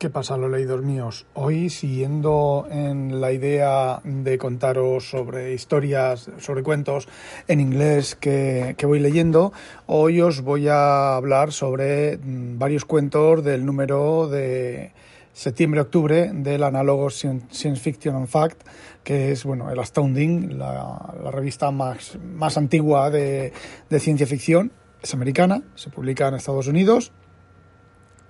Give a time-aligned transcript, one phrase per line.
[0.00, 1.26] ¿Qué pasa, los leídos míos?
[1.34, 7.06] Hoy, siguiendo en la idea de contaros sobre historias, sobre cuentos
[7.48, 9.52] en inglés que, voy leyendo,
[9.84, 14.92] hoy os voy a hablar sobre mm, varios cuentos del número de
[15.34, 18.62] septiembre-octubre del análogo Science Fiction and Fact,
[19.04, 23.52] que es bueno, el Astounding, la, revista más, más antigua de,
[23.90, 24.72] de ciencia ficción.
[25.02, 27.12] Es americana, se publica en Estados Unidos.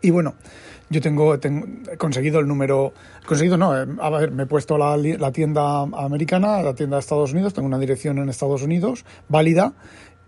[0.03, 0.35] Y bueno,
[0.89, 2.93] yo tengo, he conseguido el número,
[3.27, 7.01] conseguido no, eh, a ver, me he puesto la, la tienda americana, la tienda de
[7.01, 9.75] Estados Unidos, tengo una dirección en Estados Unidos válida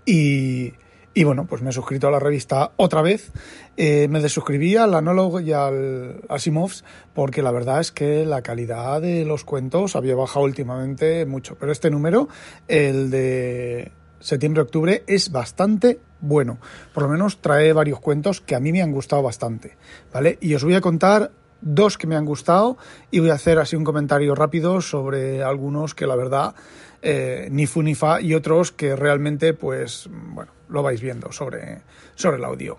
[0.07, 0.75] y,
[1.15, 3.33] y bueno, pues me he suscrito a la revista otra vez.
[3.77, 9.03] Eh, me desuscribí al Anólogo y al Asimovs porque la verdad es que la calidad
[9.03, 11.57] de los cuentos había bajado últimamente mucho.
[11.59, 12.29] Pero este número,
[12.67, 16.59] el de septiembre-octubre, es bastante bueno.
[16.95, 19.77] Por lo menos trae varios cuentos que a mí me han gustado bastante,
[20.13, 20.39] ¿vale?
[20.41, 22.77] Y os voy a contar dos que me han gustado
[23.11, 26.55] y voy a hacer así un comentario rápido sobre algunos que la verdad
[27.01, 31.83] eh, ni fu ni fa y otros que realmente pues bueno lo vais viendo sobre,
[32.15, 32.79] sobre el audio.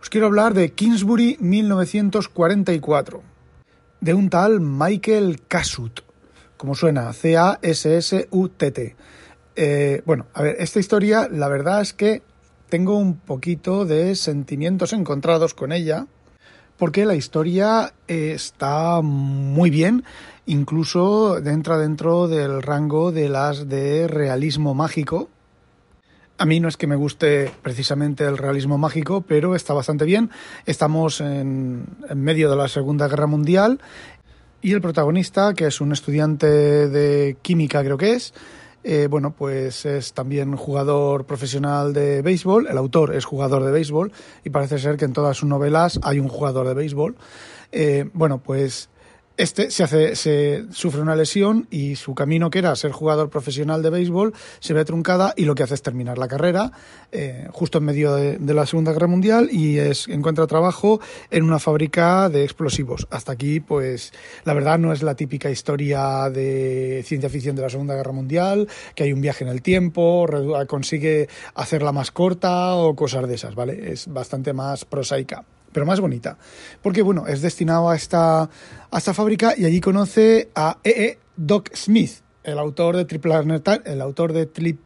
[0.00, 3.22] Os quiero hablar de Kingsbury 1944
[4.00, 6.00] de un tal Michael Casut
[6.56, 8.96] como suena C-A-S-S-U-T-T.
[9.56, 12.22] Eh, bueno, a ver, esta historia la verdad es que
[12.68, 16.06] tengo un poquito de sentimientos encontrados con ella,
[16.76, 20.04] porque la historia está muy bien,
[20.46, 25.28] incluso entra dentro del rango de las de realismo mágico.
[26.36, 30.30] A mí no es que me guste precisamente el realismo mágico, pero está bastante bien.
[30.66, 33.80] Estamos en, en medio de la Segunda Guerra Mundial
[34.60, 36.48] y el protagonista, que es un estudiante
[36.88, 38.34] de química creo que es,
[38.86, 44.12] eh, bueno, pues es también jugador profesional de béisbol, el autor es jugador de béisbol
[44.44, 47.16] y parece ser que en todas sus novelas hay un jugador de béisbol.
[47.72, 48.90] Eh, bueno, pues
[49.36, 53.82] este se, hace, se sufre una lesión y su camino, que era ser jugador profesional
[53.82, 56.72] de béisbol, se ve truncada y lo que hace es terminar la carrera
[57.10, 61.00] eh, justo en medio de, la Segunda Guerra Mundial y es, encuentra trabajo
[61.30, 63.08] en una fábrica de explosivos.
[63.10, 64.12] Hasta aquí, pues,
[64.44, 68.68] la verdad no es la típica historia de ciencia ficción de la Segunda Guerra Mundial,
[68.94, 70.26] que hay un viaje en el tiempo,
[70.68, 73.92] consigue hacerla más corta o cosas de esas, ¿vale?
[73.92, 76.38] Es bastante más prosaica pero más bonita.
[76.80, 81.04] Porque, bueno, es destinado a esta, a esta fábrica y allí conoce a E.E.
[81.04, 81.18] E.
[81.36, 84.78] Doc Smith, el autor de el autor de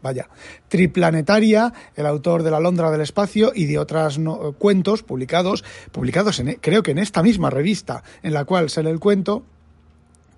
[0.00, 0.28] vaya,
[0.68, 4.20] Triplanetaria, el autor de La Londra del Espacio y de otros
[4.58, 9.00] cuentos publicados, publicados en, creo que en esta misma revista en la cual sale el
[9.00, 9.44] cuento,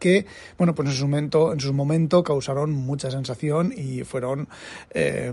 [0.02, 0.26] que,
[0.58, 4.48] bueno, pues en su momento, en su momento causaron mucha sensación y fueron
[4.90, 5.32] eh,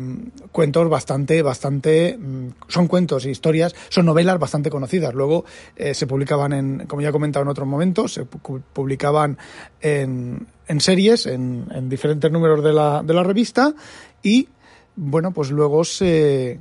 [0.51, 5.15] cuentos bastante, bastante, mm, son cuentos e historias, son novelas bastante conocidas.
[5.15, 5.43] Luego
[5.75, 9.39] eh, se publicaban en, como ya he comentado en otros momentos, se publicaban
[9.81, 10.45] en,
[10.77, 13.73] series, en, en diferentes números de la, de la revista
[14.21, 14.49] y,
[14.95, 16.59] bueno, pues luego se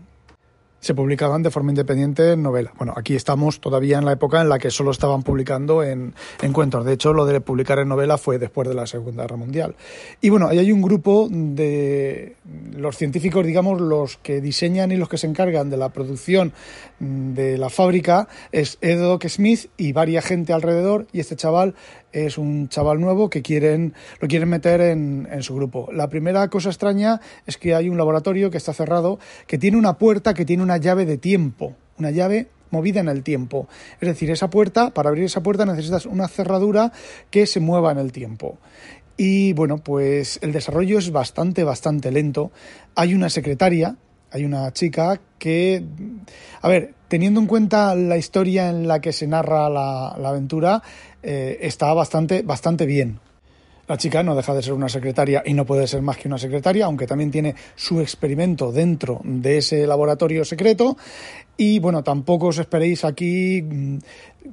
[0.81, 2.73] se publicaban de forma independiente en novela.
[2.77, 6.53] Bueno, aquí estamos todavía en la época en la que solo estaban publicando en, en,
[6.53, 6.85] cuentos.
[6.85, 9.75] De hecho, lo de publicar en novela fue después de la Segunda Guerra Mundial.
[10.21, 12.37] Y bueno, ahí hay un grupo de
[12.77, 16.53] los científicos, digamos, los que diseñan y los que se encargan de la producción
[17.01, 21.75] de la fábrica, es Ed Smith y varia gente alrededor, y este chaval
[22.13, 25.89] es un chaval nuevo que quieren, lo quieren meter en, en, su grupo.
[25.93, 29.99] La primera cosa extraña es que hay un laboratorio que está cerrado, que tiene una
[29.99, 33.69] puerta que tiene una llave de tiempo, una llave movida en el tiempo.
[34.01, 36.93] Es decir, esa puerta, para abrir esa puerta necesitas una cerradura
[37.31, 38.59] que se mueva en el tiempo.
[39.17, 42.53] Y bueno, pues el desarrollo es bastante, bastante lento.
[42.95, 43.97] Hay una secretaria,
[44.31, 45.85] hay una chica que,
[46.61, 50.83] a ver, teniendo en cuenta la historia en la que se narra la, aventura,
[51.23, 53.21] eh, está bastante, bastante bien.
[53.89, 56.37] La chica no deja de ser una secretaria y no puede ser más que una
[56.37, 60.99] secretaria, aunque también tiene su experimento dentro de ese laboratorio secreto.
[61.57, 63.99] Y bueno, tampoco os esperéis aquí mm,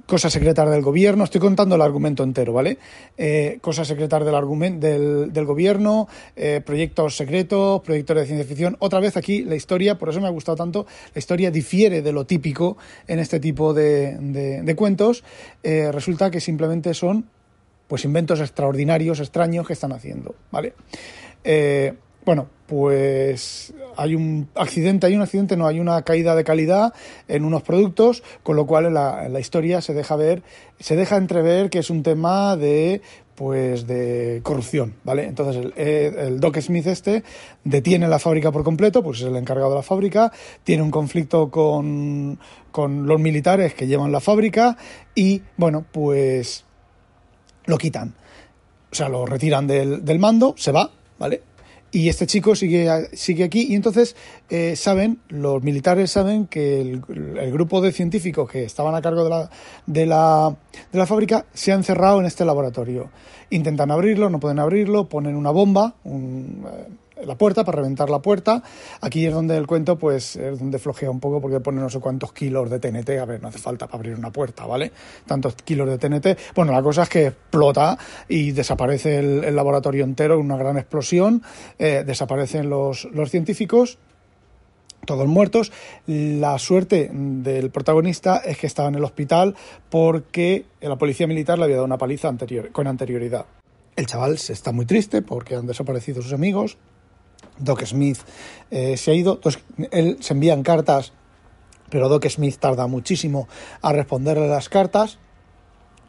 [0.05, 1.25] cosas secretas del gobierno.
[1.25, 2.77] Estoy contando el argumento entero, ¿vale?
[3.17, 8.77] Eh, cosas secretas del, gobierno, eh, proyectos secretos, proyectos de ciencia ficción.
[8.79, 12.11] Otra vez aquí la historia, por eso me ha gustado tanto, la historia difiere de
[12.13, 15.23] lo típico en este tipo de, cuentos.
[15.61, 17.25] Eh, resulta que simplemente son
[17.87, 20.73] pues inventos extraordinarios, extraños que están haciendo, ¿vale?
[21.43, 21.93] Eh,
[22.25, 26.93] bueno, pues hay un accidente, hay un accidente, no, hay una caída de calidad
[27.27, 30.41] en unos productos, con lo cual en la, la historia se deja ver,
[30.79, 33.01] se deja entrever que es un tema de
[33.35, 35.25] pues de corrupción, ¿vale?
[35.25, 37.23] Entonces el, el, Doc Smith este
[37.63, 40.31] detiene la fábrica por completo, pues es el encargado de la fábrica,
[40.63, 42.39] tiene un conflicto con,
[42.71, 44.77] con los militares que llevan la fábrica
[45.13, 46.64] y, bueno, pues
[47.65, 48.13] lo quitan.
[48.91, 50.89] O sea, lo retiran del, del mando, se va,
[51.19, 51.41] ¿vale?
[51.91, 54.17] Y este chico sigue, sigue aquí y entonces
[54.49, 57.01] eh, saben, los militares saben que el,
[57.39, 59.49] el, grupo de científicos que estaban a cargo de la,
[59.85, 60.57] de, la,
[60.91, 63.11] de la fábrica se ha encerrado en este laboratorio.
[63.49, 66.87] Intentan abrirlo, no pueden abrirlo, ponen una bomba, un, eh,
[67.23, 68.61] la puerta para reventar la puerta.
[69.01, 71.99] Aquí es donde el cuento, pues, es donde flojea un poco porque pone no sé
[71.99, 73.09] cuántos kilos de TNT.
[73.21, 74.91] A ver, no hace falta para abrir una puerta, ¿vale?
[75.25, 76.55] Tantos kilos de TNT.
[76.55, 77.97] Bueno, la cosa es que explota
[78.27, 81.41] y desaparece el, laboratorio entero en una gran explosión.
[81.79, 83.97] Eh, desaparecen los, los científicos
[85.05, 85.71] todos muertos.
[86.07, 89.55] La suerte del protagonista es que estaba en el hospital
[89.89, 93.45] porque la policía militar le había dado una paliza anterior, con anterioridad.
[93.95, 96.77] El chaval está muy triste porque han desaparecido sus amigos.
[97.57, 98.19] Doc Smith
[98.71, 99.35] eh, se ha ido.
[99.35, 101.13] Entonces, él se envían cartas,
[101.89, 103.47] pero Doc Smith tarda muchísimo
[103.81, 105.19] a responderle las cartas.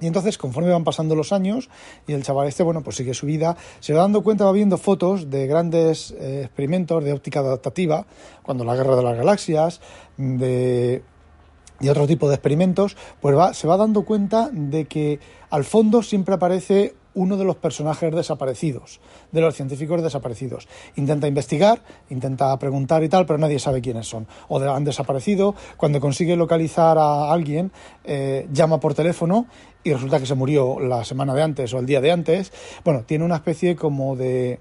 [0.01, 1.71] Y entonces, conforme van pasando los años
[2.07, 4.77] y el chaval este, bueno, pues sigue su vida, se va dando cuenta, va viendo
[4.77, 8.07] fotos de grandes eh, experimentos de óptica adaptativa,
[8.43, 9.81] cuando la guerra de las galaxias,
[10.19, 11.03] de
[11.81, 15.21] y otro tipo de experimentos, pues va, se va dando cuenta de que
[15.51, 19.01] al fondo siempre aparece uno de los personajes desaparecidos,
[19.33, 20.69] de los científicos desaparecidos.
[20.95, 24.29] Intenta investigar, intenta preguntar y tal, pero nadie sabe quiénes son.
[24.49, 25.55] O han desaparecido.
[25.77, 27.73] Cuando consigue localizar a alguien,
[28.05, 29.47] eh, llama por teléfono
[29.83, 32.53] y resulta que se murió la semana de antes o el día de antes.
[32.85, 34.61] Bueno, tiene una especie como de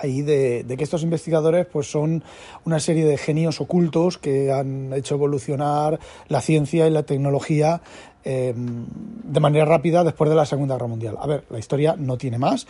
[0.00, 2.22] ahí de, que estos investigadores pues son
[2.64, 5.98] una serie de genios ocultos que han hecho evolucionar
[6.28, 7.80] la ciencia y la tecnología
[8.24, 11.16] eh, de manera rápida después de la Segunda Guerra Mundial.
[11.18, 12.66] A ver, la historia no tiene más.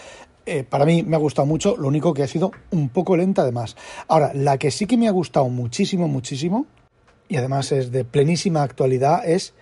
[0.47, 3.43] Eh, para mí me ha gustado mucho, lo único que ha sido un poco lenta
[3.43, 3.77] además.
[4.09, 6.67] Ahora, la que sí que me ha gustado muchísimo, muchísimo,
[7.29, 9.55] y además es de plenísima actualidad, es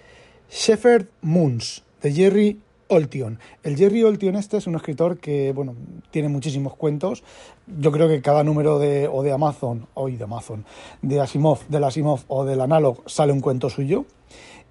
[0.51, 2.61] Shepherd Moons, de Jerry
[2.93, 3.39] Oltion.
[3.63, 5.75] El Jerry Oltion este es un escritor que, bueno,
[6.11, 7.25] tiene muchísimos cuentos.
[7.67, 10.67] Yo creo que cada número de, o de Amazon, o de Amazon,
[11.01, 14.05] de Asimov, del Asimov o del Analog sale un cuento suyo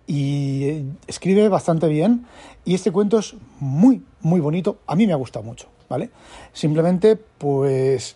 [0.06, 2.28] y escribe bastante bien
[2.64, 4.78] y este cuento es muy, muy bonito.
[4.86, 6.12] A mí me ha gustado mucho, ¿vale?
[6.54, 8.16] Simplemente, pues,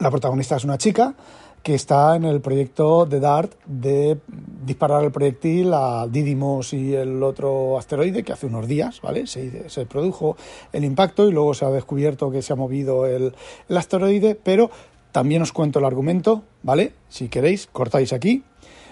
[0.00, 1.14] la protagonista es una chica
[1.62, 4.18] que está en el proyecto de DART de
[4.64, 9.26] disparar el proyectil a Didymos y el otro asteroide que hace unos días, ¿vale?
[9.26, 10.36] Se, produjo
[10.72, 13.34] el impacto y luego se ha descubierto que se ha movido el,
[13.68, 14.70] el asteroide, pero
[15.12, 16.94] también os cuento el argumento, ¿vale?
[17.08, 18.44] Si queréis, cortáis aquí.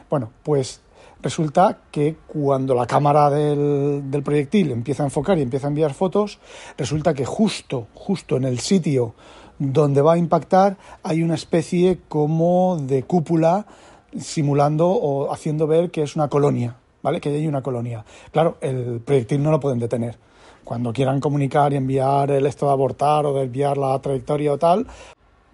[0.09, 0.81] Bueno, pues
[1.23, 5.95] resulta que cuando la cámara del, del, proyectil empieza a enfocar y empieza a enviar
[5.95, 6.39] fotos,
[6.77, 9.15] resulta que justo, justo en el sitio
[9.61, 13.67] donde va a impactar hay una especie como de cúpula
[14.19, 17.21] simulando o haciendo ver que es una colonia, ¿vale?
[17.21, 18.05] Que hay una colonia.
[18.33, 20.19] Claro, el proyectil no lo pueden detener.
[20.65, 24.59] Cuando quieran comunicar y enviar el esto de abortar o de enviar la trayectoria o
[24.59, 24.87] tal,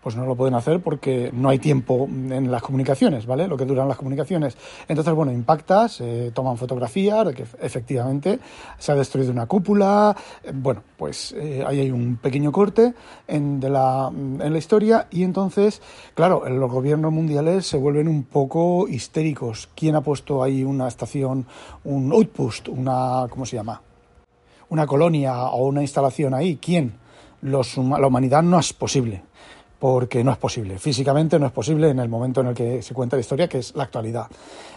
[0.07, 3.49] pues no lo pueden hacer porque no hay tiempo en las comunicaciones, ¿vale?
[3.49, 4.57] Lo que duran las comunicaciones.
[4.87, 8.39] Entonces, bueno, impacta, se toman fotografías de que efectivamente
[8.79, 10.17] se ha destruido una cúpula.
[10.55, 12.95] Bueno, pues eh, ahí hay un pequeño corte
[13.27, 15.83] en, la, en la historia y entonces,
[16.15, 19.69] claro, los gobiernos mundiales se vuelven un poco histéricos.
[19.75, 21.49] ¿Quién ha puesto ahí una estación,
[21.83, 23.83] un outpost, una, ¿cómo se llama?
[24.69, 26.61] Una colonia o una instalación ahí?
[26.63, 26.95] ¿Quién?
[27.43, 27.59] La
[28.07, 29.26] humanidad no es posible
[29.79, 30.79] porque no es posible.
[30.79, 33.59] Físicamente no es posible en el momento en el que se cuenta la historia, que
[33.59, 34.27] es la actualidad.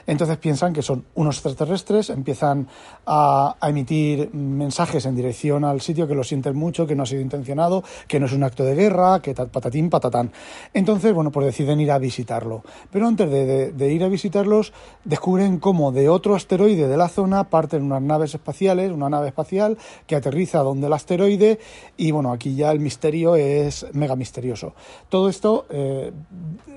[0.07, 2.67] Entonces piensan que son unos extraterrestres, empiezan
[3.05, 7.21] a, emitir mensajes en dirección al sitio que lo sienten mucho, que no ha sido
[7.21, 10.31] intencionado, que no es un acto de guerra, que patatín, patatán.
[10.73, 12.63] Entonces, bueno, pues deciden ir a visitarlo.
[12.91, 17.49] Pero antes de, de ir a visitarlos, descubren cómo de otro asteroide de la zona
[17.49, 19.77] parten unas naves espaciales, una nave espacial
[20.07, 21.59] que aterriza donde el asteroide
[21.97, 24.73] y bueno, aquí ya el misterio es mega misterioso.
[25.09, 26.11] Todo esto eh,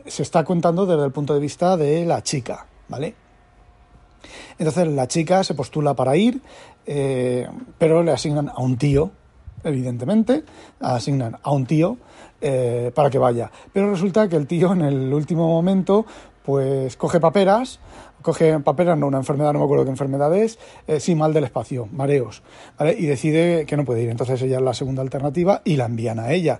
[0.06, 3.14] se está contando desde el punto de vista de la chica, ¿vale?
[4.58, 6.40] Entonces la chica se postula para ir,
[6.86, 7.46] eh,
[7.78, 9.10] pero le asignan a un tío,
[9.64, 10.44] evidentemente,
[10.80, 11.98] asignan a un tío
[12.40, 13.50] eh, para que vaya.
[13.72, 16.06] Pero resulta que el tío en el último momento
[16.42, 17.78] pues coge paperas,
[18.22, 20.58] coge paperas, no una enfermedad, no me acuerdo qué enfermedad es,
[20.98, 22.42] sí, mal del espacio, mareos,
[22.76, 22.96] ¿vale?
[22.98, 24.08] Y decide que no puede ir.
[24.08, 26.58] Entonces ella es la segunda alternativa y la envían a ella.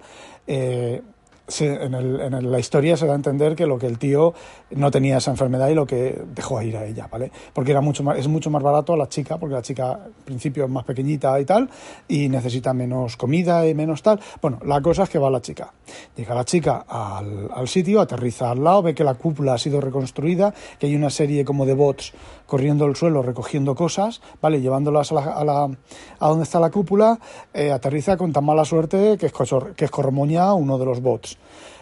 [1.61, 4.33] En, la historia se da a entender que lo que el tío
[4.71, 7.31] no tenía esa enfermedad y lo que dejó a ir a ella, ¿vale?
[7.53, 10.13] Porque era mucho más, es mucho más barato a la chica, porque la chica al
[10.25, 11.69] principio es más pequeñita y tal,
[12.09, 14.21] y necesita menos comida y menos tal.
[14.41, 15.73] Bueno, la cosa es que va la chica.
[16.17, 19.81] Llega la chica al, al sitio, aterriza al lado, ve que la cúpula ha sido
[19.81, 22.13] reconstruida, que hay una serie como de bots
[22.47, 24.61] corriendo el suelo, recogiendo cosas, ¿vale?
[24.61, 25.71] Llevándolas a, la, a, la,
[26.19, 27.19] a donde está la cúpula,
[27.55, 29.33] eh, aterriza con tan mala suerte que es,
[29.77, 31.32] que es Corromoña, uno de los bots.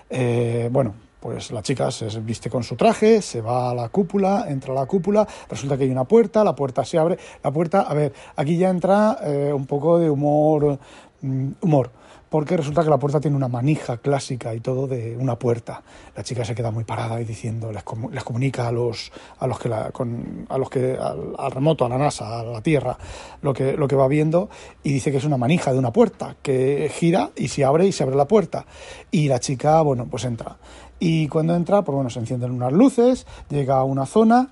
[0.09, 4.47] Eh, bueno, pues la chica se viste con su traje, se va a la cúpula,
[4.49, 7.83] entra a la cúpula, resulta que hay una puerta, la puerta se abre, la puerta,
[7.83, 10.79] a ver, aquí ya entra eh, un poco de humor,
[11.21, 11.91] mm, humor,
[12.31, 15.83] porque resulta que la puerta tiene una manija clásica y todo de una puerta.
[16.17, 19.69] La chica se queda muy parada y diciendo, les, comunica a los, a los que,
[19.69, 22.97] la, con, a los que al, remoto, a la NASA, a la Tierra,
[23.43, 24.49] lo que, lo que va viendo
[24.85, 27.93] y dice que es una manija de una puerta que gira y se abre y
[27.93, 28.65] se abre la puerta.
[29.11, 30.57] Y la chica, bueno, pues entra.
[31.01, 34.51] Y cuando entra, pues bueno, se encienden unas luces, llega a una zona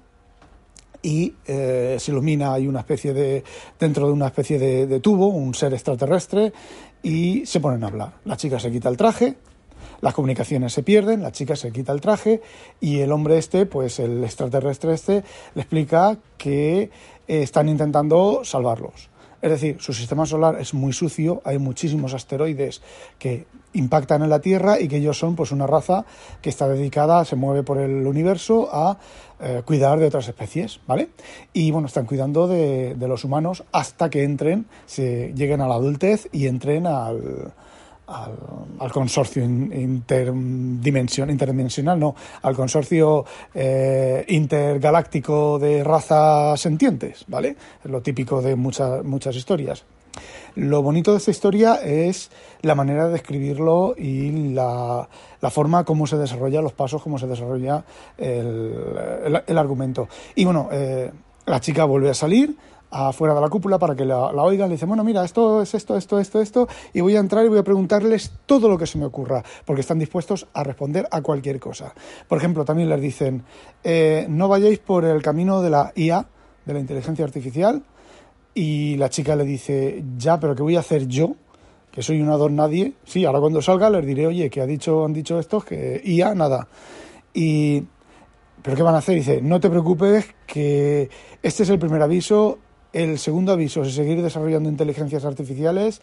[1.08, 3.42] y eh, se ilumina, hay una especie de,
[3.80, 6.52] dentro de una especie de, tubo, un ser extraterrestre,
[7.02, 8.12] y se ponen a hablar.
[8.26, 9.36] La chica se quita el traje,
[10.02, 12.42] las comunicaciones se pierden, la chica se quita el traje
[12.78, 15.24] y el hombre este, pues el extraterrestre este,
[15.54, 16.90] le explica que eh,
[17.26, 19.08] están intentando salvarlos.
[19.40, 22.82] Es decir, su sistema solar es muy sucio, hay muchísimos asteroides
[23.18, 26.04] que impactan en la Tierra y que ellos son pues una raza
[26.42, 28.98] que está dedicada, se mueve por el universo a
[29.40, 31.10] eh, cuidar de otras especies, ¿vale?
[31.52, 35.74] Y bueno, están cuidando de, de los humanos hasta que entren, se lleguen a la
[35.74, 37.52] adultez y entren al,
[38.08, 43.24] al, consorcio interdimensional, interdimensional, no, al consorcio
[43.54, 47.56] eh, intergaláctico de razas sentientes, ¿vale?
[47.84, 49.84] Es lo típico de muchas, muchas historias.
[50.54, 52.30] Lo bonito de esta historia es
[52.62, 55.08] la manera de escribirlo y la,
[55.40, 57.84] la forma como se desarrolla los pasos, cómo se desarrolla
[58.16, 60.08] el, el, argumento.
[60.34, 61.12] Y bueno, eh,
[61.46, 62.56] la chica vuelve a salir,
[62.90, 64.68] afuera de la cúpula para que la, la, oigan.
[64.68, 67.48] Le dice, bueno, mira, esto es esto, esto, esto, esto, y voy a entrar y
[67.48, 71.22] voy a preguntarles todo lo que se me ocurra, porque están dispuestos a responder a
[71.22, 71.94] cualquier cosa.
[72.26, 73.44] Por ejemplo, también les dicen,
[73.84, 76.26] eh, no vayáis por el camino de la IA,
[76.64, 77.82] de la inteligencia artificial,
[78.54, 81.34] y la chica le dice, ya, pero ¿qué voy a hacer yo?
[81.92, 82.94] Que soy una don nadie.
[83.04, 86.34] Sí, ahora cuando salga les diré, oye, que ha dicho, han dicho estos, que IA,
[86.34, 86.68] nada.
[87.32, 87.84] Y...
[88.60, 89.14] ¿Pero qué van a hacer?
[89.14, 91.08] Dice, no te preocupes, que
[91.42, 92.58] este es el primer aviso
[92.92, 96.00] el segundo aviso es seguir desarrollando inteligencias artificiales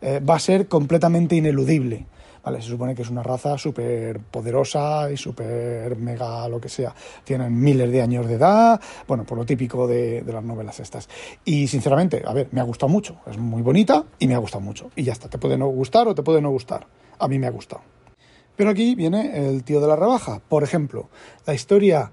[0.00, 2.06] eh, va a ser completamente ineludible.
[2.44, 6.94] Vale, se supone que es una raza súper poderosa y súper mega lo que sea.
[7.24, 11.08] Tienen miles de años de edad, bueno, por lo típico de, de, las novelas estas.
[11.44, 13.16] Y sinceramente, a ver, me ha gustado mucho.
[13.26, 14.90] Es muy bonita y me ha gustado mucho.
[14.94, 16.86] Y ya está, te puede no gustar o te puede no gustar.
[17.18, 17.82] A mí me ha gustado.
[18.56, 20.40] Pero aquí viene el tío de la rebaja.
[20.48, 21.08] Por ejemplo,
[21.44, 22.12] la historia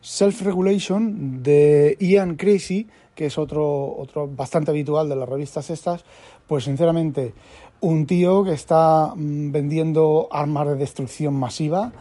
[0.00, 2.88] Self-Regulation de Ian Crazy
[3.20, 6.06] que es otro, otro bastante habitual de las revistas estas,
[6.48, 7.34] pues sinceramente
[7.80, 11.92] un tío que está mm, vendiendo armas de destrucción masiva.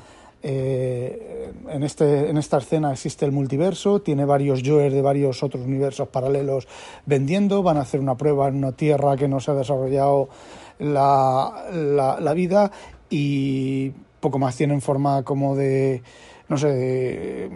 [0.42, 5.66] Eh, en, este, en esta escena existe el multiverso, tiene varios Joers de varios otros
[5.66, 6.70] universos paralelos
[7.06, 10.30] vendiendo, van a hacer una prueba en una tierra que no se ha desarrollado
[10.80, 12.72] la, la, la vida
[13.10, 13.90] y
[14.22, 16.02] poco más tienen forma como de
[16.50, 17.50] no sé,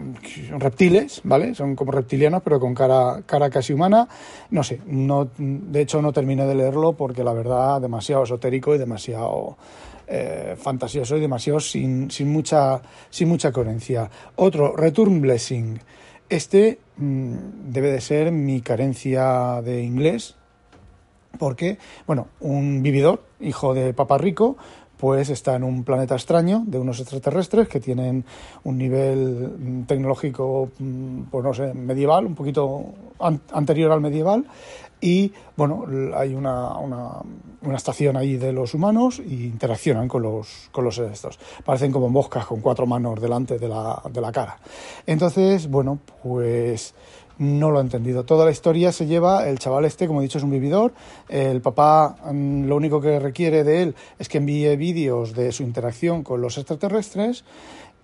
[0.56, 1.54] reptiles, ¿vale?
[1.54, 4.08] Son como reptilianos, pero con cara, cara casi humana.
[4.50, 8.78] No sé, no, de hecho no terminé de leerlo porque la verdad demasiado esotérico y
[8.78, 9.56] demasiado
[10.06, 14.08] eh, fantasioso y demasiado sin, sin, mucha, sin mucha coherencia.
[14.36, 15.80] Otro, Return Blessing.
[16.28, 17.34] Este mmm,
[17.66, 20.36] debe de ser mi carencia de inglés,
[21.36, 24.56] porque, bueno, un vividor, hijo de papá rico,
[25.04, 28.24] pues está en un planeta extraño de unos extraterrestres que tienen
[28.62, 32.86] un nivel mm, tecnológico, mm, pues no sé, medieval, un poquito
[33.52, 34.46] anterior al medieval.
[35.02, 35.84] Y bueno,
[36.16, 37.20] hay una, una,
[37.60, 41.38] una, estación ahí de los humanos y interaccionan con los, con los estos.
[41.66, 44.58] Parecen como moscas con cuatro manos delante de la, de la cara.
[45.04, 46.94] Entonces, bueno, pues
[47.38, 48.24] no lo he entendido.
[48.24, 50.92] Toda la historia se lleva, el chaval este, como he dicho, es un vividor.
[51.28, 55.62] El papá mm, lo único que requiere de él es que envíe vídeos de su
[55.62, 57.44] interacción con los extraterrestres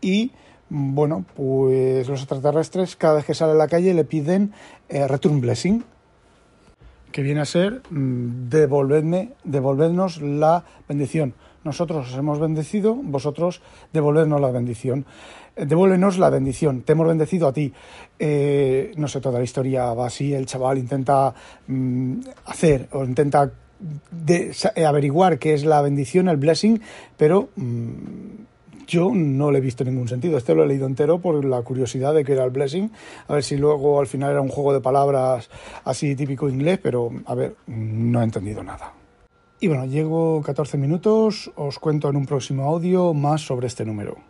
[0.00, 0.32] y
[0.70, 4.52] mm, bueno, pues los extraterrestres cada vez que sale a la calle le piden
[4.88, 5.84] eh, return blessing,
[7.12, 11.34] que viene a ser mm, devolverme, devolvernos la bendición.
[11.64, 13.60] Nosotros os hemos bendecido, vosotros
[13.92, 15.04] devolvernos la bendición.
[15.56, 17.72] Eh, devuélvenos la bendición, te hemos bendecido a ti.
[18.18, 21.34] Eh, no sé, toda la historia va así, el chaval intenta
[21.66, 23.50] mmm, hacer o intenta
[24.10, 24.52] de
[24.86, 26.80] averiguar qué es la bendición, el blessing,
[27.16, 30.36] pero mm, yo no le he visto ningún sentido.
[30.36, 32.90] Este lo he leído entero por la curiosidad de que era el blessing.
[33.28, 35.48] A ver si luego al final era un juego de palabras
[35.84, 38.99] así típico inglés, pero a ver, no he entendido nada.
[39.62, 44.29] Y bueno, llego 14 minutos, os cuento en un próximo audio más sobre este número.